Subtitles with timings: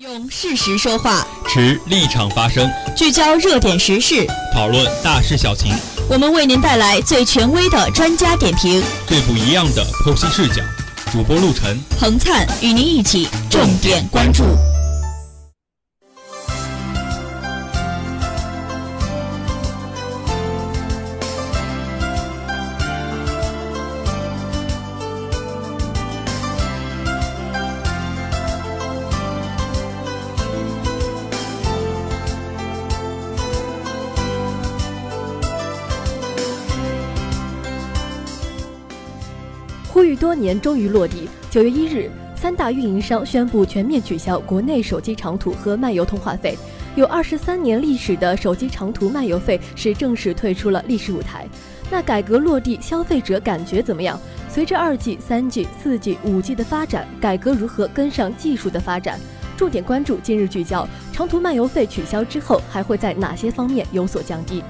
[0.00, 2.66] 用事实说话，持立场发声，
[2.96, 5.74] 聚焦热点时事，讨论大事小情。
[6.08, 10.62] 我们为您带来最权威的专家点评，最不一样的剖析视角。
[11.12, 14.42] 主播陆晨、彭灿与您一起重点关注。
[40.20, 41.26] 多年终于落地。
[41.50, 46.54] 九月一日，三大运营商宣布全面取消国内手机长途和漫游通话费，
[46.94, 51.48] 有二十三年历史的手机长途漫游费是正式退出了历史舞台。
[51.90, 54.20] 那改革落地，消费者感觉怎么样？
[54.50, 59.18] 随着二 G、三 G、四 G、五 G 的发展，改革如何跟上技术的发展？
[59.56, 64.62] 重点关注今日聚焦：长途漫游费取消之后，还会在哪些方面有所降低？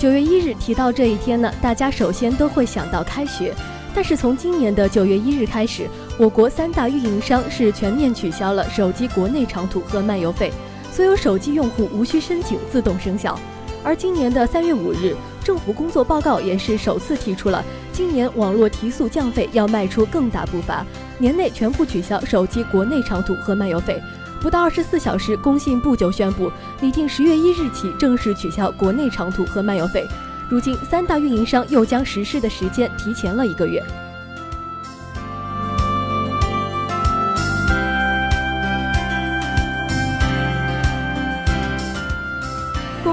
[0.00, 3.54] 九月一日提到这一天呢，大家首先都会想到开学。
[3.94, 5.86] 但是从今年的九月一日开始，
[6.18, 10.50] 我国三大运营商是全面取消了手机国内长途和漫游费，
[10.90, 13.38] 所有手机用户无需申请，自动生效。
[13.84, 20.82] 而今年的三月五日，政府工作报告也是首次提出了今年网络提速降费要迈出更大步伐，
[21.18, 24.00] 年内全部取消手机国内长途和漫游费。
[24.40, 30.08] 不到二十四小时，工信部就宣布拟定十月一日起正式取消国内长途和漫游费。
[30.48, 33.82] 如今，三大运营商又将实施的时间提前了一个月。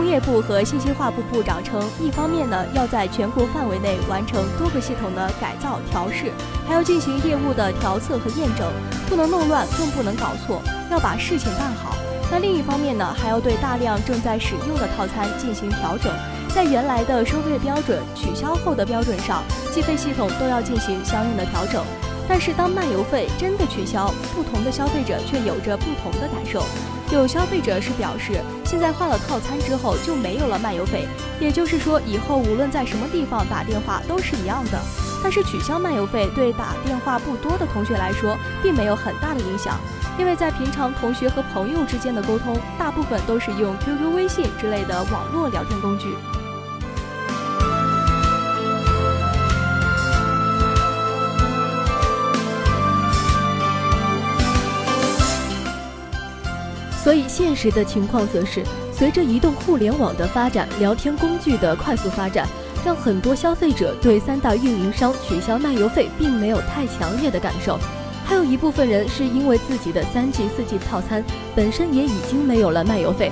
[0.08, 6.32] 业部和信息化部部长称，一方面呢，要在全国范围内完成多个系统的改造调试，
[6.68, 8.72] 还要进行业务的调测和验证，
[9.10, 11.96] 不能弄乱，更不能搞错，要把事情办好。
[12.32, 16.12] 那另一方面呢，还要对大量正在使用的套餐进行调整，
[16.50, 21.84] 在原来的收费标准取消后的标准上，计费系统都要进行相应的调整。
[22.30, 26.62] 但是，当漫游费真的取消，不同的消费者却有着不同的感受。
[27.16, 31.08] 有消费者是表示，现在换了套餐之后就没有了漫游费，
[31.40, 34.80] 也就是说，以后无论在什么地方打电话都是一样的。
[35.24, 39.80] 但是取消漫游费对打电话不多的同学来说，并没有很大的影响，
[40.20, 46.14] 因为在平常同学和朋友之间的沟通，大部分都是用 QQ、微信之类的网络聊天工具。
[57.08, 62.46] 所以，现实的情况则是，随着移动互联网的发展，聊天工具的快速发展，
[62.84, 67.80] 让很多消费者对三大运营商取消漫游费并没有太强烈的感受。
[68.26, 71.24] 还有一部分人是因为自己的三 G、四 G 套餐
[71.56, 73.32] 本身也已经没有了漫游费。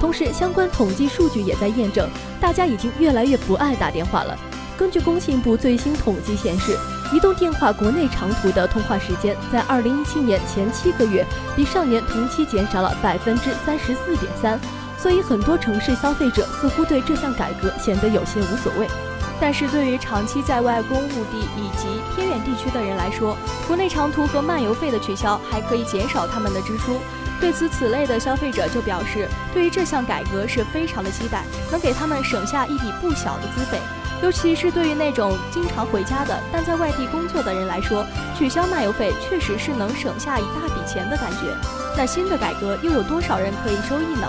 [0.00, 2.08] 同时，相关统计数据也在验证，
[2.40, 4.34] 大家已经越来越不爱打电话了。
[4.78, 6.74] 根据工信部最新统计显示，
[7.12, 11.26] 移动电话国内长途的通话时间在二零一七年前七个月
[11.56, 14.60] 比上年同期减少了百分之三十四点三，
[14.96, 18.86] 所以很多城市消费者似乎对这项改革显得有些无所谓。
[19.40, 27.00] 但是对于长期在外公务地以及偏远地区的人来说，国内长途和漫游费的取消还可以减少他们的支出。
[27.40, 31.42] 对此，此类的消费者就表示，对于这项改革是非常的期待，
[31.72, 33.80] 能给他们省下一笔不小的资费。
[34.22, 38.04] 尤其是对于那种经常回家的但在外地工作的人来说，
[38.36, 41.38] 取消漫游费确实是能省下一大笔钱的感觉。
[41.96, 44.28] 那新的改革又有多少人可以收益呢？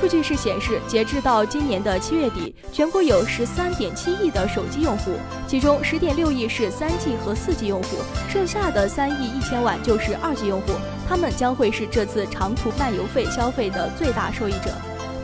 [0.00, 5.12] 数据是显示，截至到今年的七月底，全国有十三点七亿的手机用户，
[5.46, 10.72] 其中十点六亿是三 G 和四 G 用户，剩下的三亿一千万就是二 G 用户，
[11.08, 14.72] 他们将会是这次长途漫游费消费的最大受益者。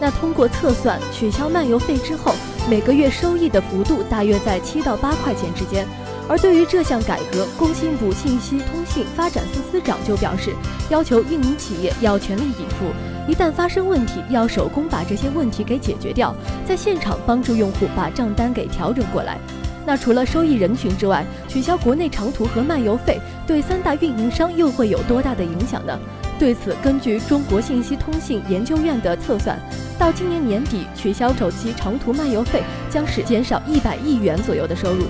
[0.00, 2.32] 那通过测算，取消漫游费之后，
[2.68, 5.86] 每个月收益的幅度大约在七到八块钱之间。
[6.28, 10.54] 而对于这项改革，工信部信息通信发展司司长就表示，
[10.90, 12.92] 要求运营企业要全力以赴，
[13.26, 16.34] 一旦发生问题，要手工把这些问题给解决掉，
[16.66, 19.38] 在现场帮助用户把账单给调整过来。
[19.86, 25.98] 那除了收益人群之外，取消国内长途和漫游费，对三大运营商又会有多大的影响呢？
[26.38, 29.58] 对此，根据中国信息通信研究院的测算，
[29.98, 35.06] 到今年年底取消手机长途漫游费将是减少一百亿元左右的收入。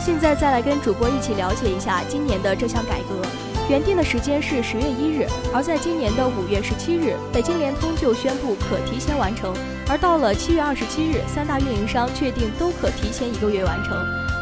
[0.00, 3.57] 现在再来跟主播一起了解一下今年的这项改革。
[3.68, 9.54] 原定的时间是十月一日，而在今年的五月十七日，北京联通就宣布可提前完成。
[9.86, 13.94] 而到了七月二十七日，三大运营商确定都可提前一个月完成。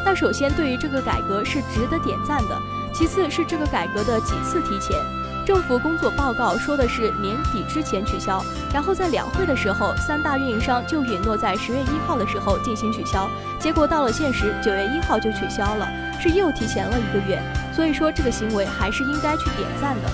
[0.04, 2.56] 那首先对于这个改革是值得点赞的，
[2.94, 4.96] 其次是这个改革的几次提前。
[5.46, 8.44] 政府工作报告说的是年底之前取消，
[8.74, 15.88] 然后在两会的时候，三大运营商就允诺在十月一号的时候进行取消，结果到了现实，九月一号就取消了，
[16.20, 17.40] 是又提前了一个月。
[17.72, 20.10] 所以说，这个行为还是应该去点赞的。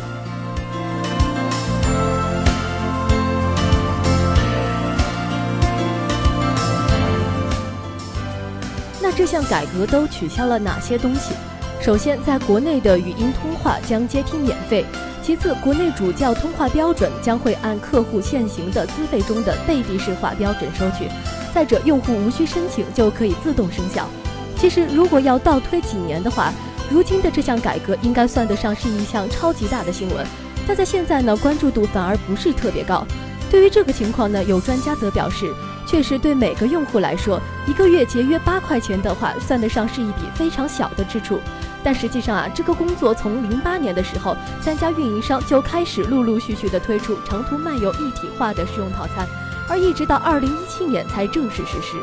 [9.00, 11.32] 那这项改革都取消了哪些东西？
[11.81, 14.85] 首先，在国内的语音通话将接听免费；
[15.23, 21.07] 其次，国内主叫通话标准将会按客户现行的资费中的被地式化标准收取；
[21.55, 24.09] 再者，用户无需申请就可以自动生效。
[24.57, 26.53] 其实，如果要倒推几年的话，
[26.91, 30.27] 如今的这项改革应该算得上是一项超级大的新闻，
[30.67, 33.07] 但在现在呢，关注度反而不是特别高。
[33.49, 35.55] 对于这个情况呢，有专家则表示，
[35.87, 41.39] 确实对每个用户来说，一个月节约八块钱的话，算得上是一笔非常小的支出。
[41.84, 49.26] 但实际上啊，这个工作从零八年的时候，三家运营商就开始陆陆续续的推出长途漫游一体化的试用套餐，
[49.69, 51.96] 而一直到二零一七年才正式实施。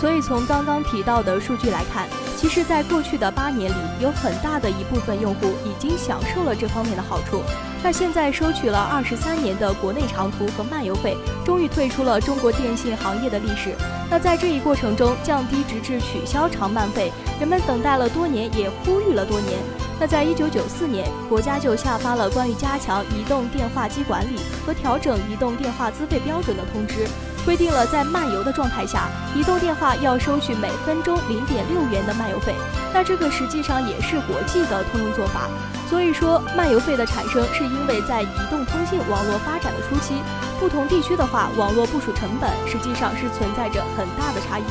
[0.00, 2.06] 所以从刚刚提到的数据来看，
[2.36, 7.42] 其实，在过去的八年里，有很大的一部分用户已经享受了这方面的好处。
[7.82, 13.74] 那现在收取了二十三年的国内长途和漫游费，终于退出了中国电信行业的历史。
[14.10, 17.10] 那在这一过程中，降低直至取消长漫费，
[17.40, 19.58] 人们等待了多年，也呼吁了多年。
[19.98, 27.06] 那在一九九四年，国家就下发了关于加强移动电话机管理和调整移动电话资费标准的通知。
[27.46, 32.56] 规定了在漫游的状态下，移动电话要收取每分钟零点六元的漫游费。
[32.92, 35.48] 那这个实际上也是国际的通用做法。
[35.88, 40.14] 所以说，漫游费的产生是因为在移动通信网络发展的初期，
[40.58, 44.64] 不同地区的话，网络部署成本实际上是存在着很大的差异。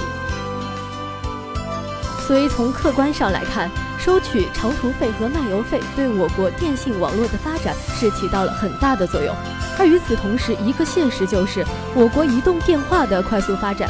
[2.28, 3.72] 所以从客观上来看，
[4.06, 9.36] 收取长途费和漫游费对我国电信网络的发展是起到了很大的作用。
[9.80, 11.66] 而与此同时，一个现实就是
[11.96, 13.90] 我国移动电话的快速发展。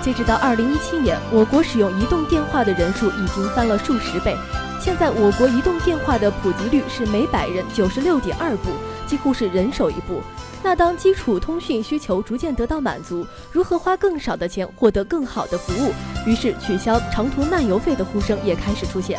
[0.00, 4.36] 截止到二零一七年，我国使用移动电话的人数已经翻了数十倍。
[4.80, 8.70] 现在，我国移动电话的普及率是每百人九十六点二部，
[9.04, 10.22] 几乎是人手一部。
[10.62, 15.92] 那当基础通讯需求逐渐得到满足，如何花更少的钱获得更好的服务？
[16.24, 19.18] 于是，取消长途漫游费的呼声也开始出现。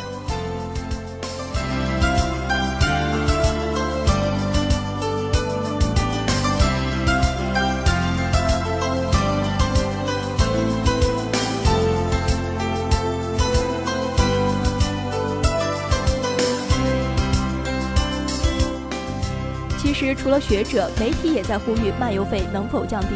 [20.17, 23.07] 除了学者，媒体也在呼吁漫游费能否降低。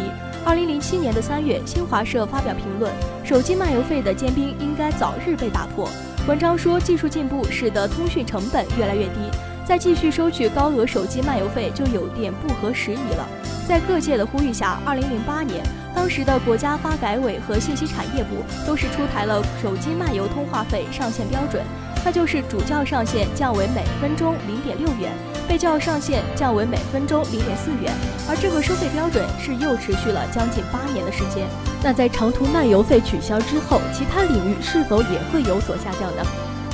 [0.45, 2.91] 二零零七年的三月，新华社发表评论：
[3.23, 5.89] 手机漫游费的坚冰应该早日被打破。
[6.27, 9.15] 文章说，技术进步使得通讯成本越来越低，
[9.65, 13.27] 再继续收取高额手机漫游费就有点不合时宜了。
[13.67, 15.63] 在各界的呼吁下，二零零八年，
[15.95, 21.63] 当时的国家发改委和信息产业部都是出台了手机漫游通话费上限标准，
[22.03, 25.11] 那就是主叫上限降为每分钟零点六元。
[25.51, 27.91] 被叫上限降为每分钟零点四元，
[28.25, 31.45] 而这个收费标准是又持续了将近八年的时间。
[31.83, 36.23] 那在长途漫游费取消之后，其他领域是否也会有所下降呢？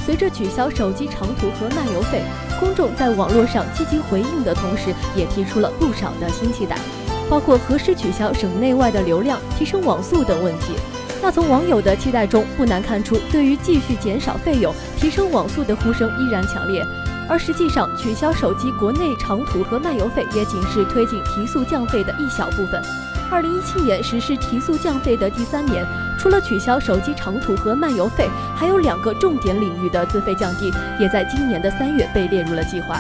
[0.06, 2.22] 随着取消手机长途和漫游费，
[2.60, 6.78] 公众在网络上积极回应的同时，也提出了不少的新期待，
[7.28, 10.76] 包括何时取消省内外的流量、提升网速等问题。
[11.20, 16.86] 那从网友的期待中，不难看出，对于继续减少费用、提升网速的呼声依然强烈。
[17.30, 22.82] 而实际上，取消手机国内长途和漫游费也仅是推进提速降费的一小部分。
[23.30, 25.86] 二零一七年实施提速降费的第三年，
[26.18, 33.00] 除了取消手机长途和漫游费，还有两个重点领域的资费降低，也在今年的三月被列入了计划。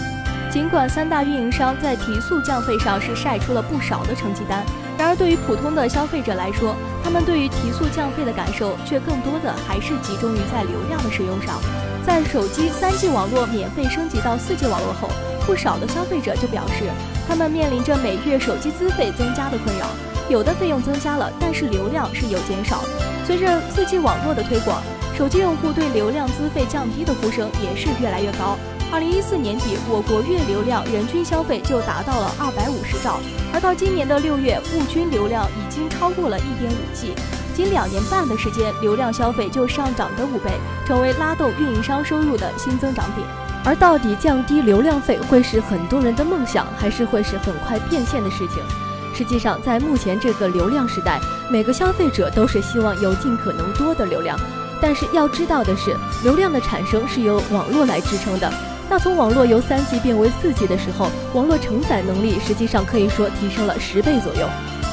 [0.51, 4.65] 尽管三大运营商在提速降费上是晒出了不少的成绩单，
[4.97, 11.61] 然而对于普通的消费者来说，他们对于提速降费的感受却更多的还是集中于在流量的使用上。
[12.05, 15.09] 在手机三 G 网络免费升级到四 G 网络后，
[15.45, 16.85] 不少的消费者就表示，
[17.27, 19.87] 他们面临着每月手机资费增加的困扰。
[20.29, 22.83] 有的费用增加了，但是流量是有减少。
[23.25, 24.81] 随着四 G 网络的推广，
[25.17, 28.55] 手机用户对流量资费降低的呼声也是越来越高。
[28.91, 33.19] 二零一四年底，我国月流量人均消费就达到了二百五十兆，
[33.51, 37.15] 而到今年的六月，物均流量已经超过了一点五 G。
[37.55, 40.51] 仅两年半的时间，流量消费就上涨的五倍，
[40.85, 43.27] 成为拉动运营商收入的新增长点。
[43.65, 48.61] 而到底降低流量费会是很多人的梦想，还是会是很快变现的事情？
[49.15, 51.19] 实际上，在目前这个流量时代，
[51.49, 54.39] 每个消费者都是希望有尽可能多的流量。
[54.81, 58.51] 但是要知道的是，流量的产生是由网络来支撑的。
[58.89, 64.47] 那从网络由三 G 变为四 G 的时候，网络承载能力实际上可以说提升了十倍左右。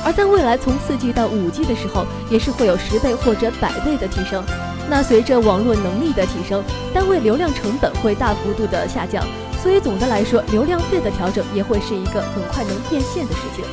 [0.04, 4.44] 而在未来从四 G 到五 G 的时候，也是会有十倍或者百倍的提升。
[4.90, 6.62] 那随着网络能力的提升，
[6.92, 9.24] 单位流量成本会大幅度的下降。
[9.62, 13.64] 所以总的来说，流量费的调整也会是一个很快能变现的事情。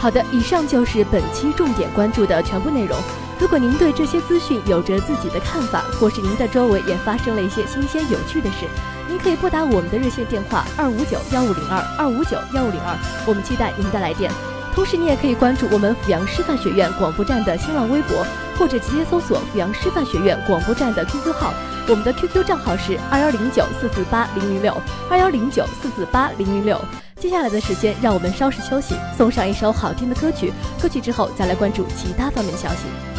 [0.00, 2.98] 好的，以上就是本期重点关注的全部内容。
[3.38, 8.66] 如果您对这些资讯有着自己的看法，或是您的周围也发生了一些新鲜有趣的事，
[9.06, 14.32] 您可以拨打我们的热线电话二五九幺五零二二五九幺五零二，我们期待您的来电。
[14.74, 18.24] 同时，你也可以关注我们阜阳师范学院广播站的新浪微博，
[18.58, 21.52] 或者直接搜索阜阳师范学院广播站的 QQ 号，
[21.88, 24.74] 我们的 QQ 账号是二幺零九四四八零零六
[25.10, 26.80] 二幺零九四四八零零六。
[27.20, 30.50] 接下来的时间，让我们稍事休息，送上一首好听的歌曲。
[30.80, 33.09] 歌曲之后，再来关注其他方面的消息。